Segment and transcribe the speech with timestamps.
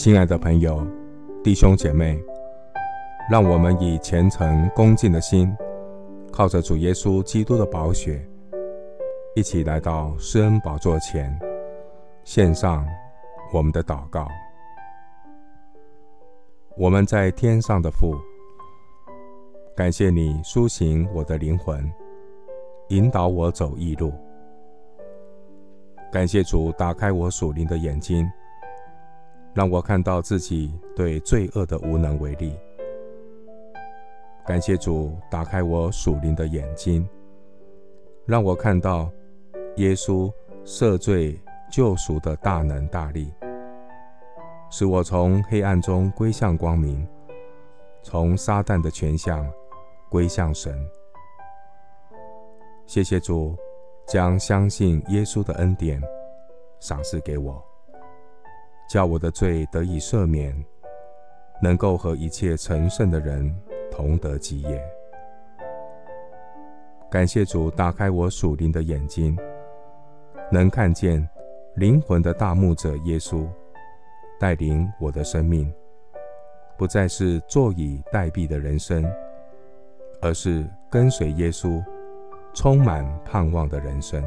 [0.00, 0.82] 亲爱的朋友、
[1.44, 2.18] 弟兄姐妹，
[3.30, 5.54] 让我们以虔诚恭敬的心，
[6.32, 8.26] 靠着主耶稣基督的宝血，
[9.36, 11.38] 一起来到施恩宝座前，
[12.24, 12.82] 献上
[13.52, 14.26] 我们的祷告。
[16.78, 18.16] 我们在天上的父，
[19.76, 21.86] 感谢你苏醒我的灵魂，
[22.88, 24.14] 引导我走义路。
[26.10, 28.26] 感谢主打开我属灵的眼睛，
[29.52, 32.56] 让我看到自己对罪恶的无能为力。
[34.46, 37.08] 感谢主打开我属灵的眼睛，
[38.26, 39.10] 让我看到
[39.76, 40.32] 耶稣
[40.64, 41.40] 赦罪
[41.70, 43.32] 救赎的大能大力。
[44.70, 47.06] 使我从黑暗中归向光明，
[48.02, 49.44] 从撒旦的权相
[50.08, 50.78] 归向神。
[52.86, 53.56] 谢谢主，
[54.06, 56.00] 将相信耶稣的恩典
[56.78, 57.62] 赏赐给我，
[58.90, 60.52] 叫我的罪得以赦免，
[61.62, 63.56] 能够和一切成圣的人
[63.88, 64.82] 同得基业。
[67.08, 69.38] 感谢主，打开我属灵的眼睛，
[70.50, 71.28] 能看见
[71.76, 73.46] 灵魂的大牧者耶稣。
[74.40, 75.70] 带领我的生命，
[76.78, 79.04] 不再是坐以待毙的人生，
[80.22, 81.80] 而是跟随耶稣、
[82.54, 84.24] 充满盼望的人生。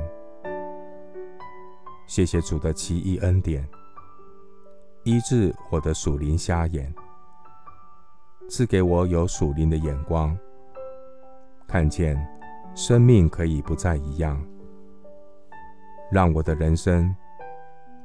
[2.05, 3.67] 谢谢主的奇异恩典，
[5.03, 6.93] 医治我的属灵瞎眼，
[8.49, 10.37] 赐给我有属灵的眼光，
[11.67, 12.17] 看见
[12.73, 14.41] 生命可以不再一样，
[16.11, 17.15] 让我的人生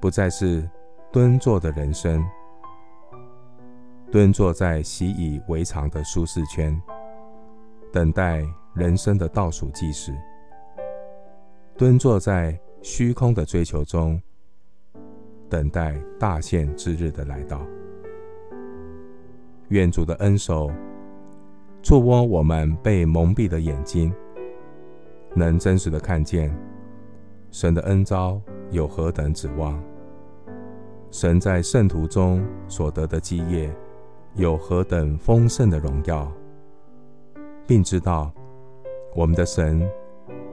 [0.00, 0.68] 不再是。
[1.10, 2.22] 蹲坐的人生，
[4.12, 6.78] 蹲坐在习以为常的舒适圈，
[7.90, 10.12] 等待人生的倒数计时；
[11.78, 14.20] 蹲坐在虚空的追求中，
[15.48, 17.60] 等待大限之日的来到。
[19.68, 20.70] 愿主的恩手
[21.82, 24.12] 触摸我们被蒙蔽的眼睛，
[25.34, 26.54] 能真实的看见
[27.50, 29.80] 神的恩召有何等指望。
[31.10, 33.74] 神在圣徒中所得的基业
[34.34, 36.30] 有何等丰盛的荣耀，
[37.66, 38.30] 并知道
[39.14, 39.88] 我们的神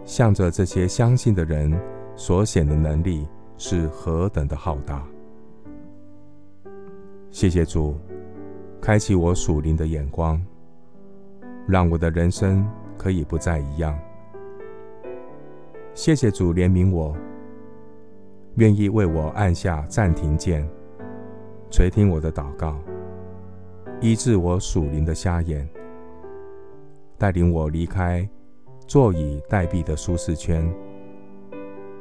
[0.06, 1.74] 向着这些相信的人
[2.16, 5.06] 所显的能力是何等的浩大。
[7.32, 7.96] 谢谢主，
[8.82, 10.42] 开启我属灵的眼光，
[11.68, 12.66] 让我的人生
[12.98, 13.98] 可以不再一样。
[15.94, 17.16] 谢谢主怜悯我。
[18.56, 20.66] 愿意为我按下暂停键，
[21.70, 22.80] 垂听我的祷告，
[24.00, 25.68] 医治我属灵的瞎眼，
[27.18, 28.26] 带领我离开
[28.88, 30.74] 坐以待毙的舒适圈，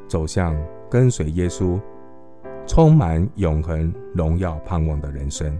[0.06, 0.56] 走向
[0.94, 1.76] 跟随耶稣、
[2.68, 5.58] 充满永恒荣耀盼望的人生。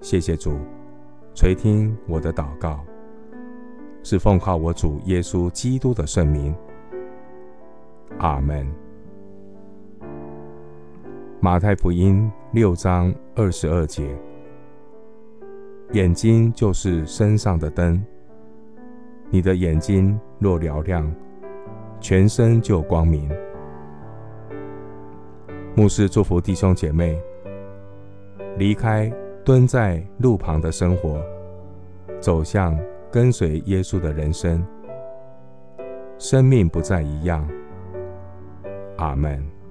[0.00, 0.58] 谢谢主，
[1.32, 2.80] 垂听我的祷告，
[4.02, 6.52] 是奉靠我主耶稣基督的圣名。
[8.18, 8.66] 阿门。
[11.38, 14.18] 马太福音六章二十二节：
[15.92, 18.04] 眼睛就是身上的灯。
[19.30, 21.08] 你的眼睛若瞭亮，
[22.02, 23.30] 全身就光明。
[25.76, 27.16] 牧师祝福弟兄姐妹，
[28.58, 29.10] 离开
[29.44, 31.22] 蹲在路旁的生活，
[32.18, 32.76] 走向
[33.10, 34.62] 跟随耶稣的人生，
[36.18, 37.48] 生命不再一样。
[38.98, 39.61] 阿门。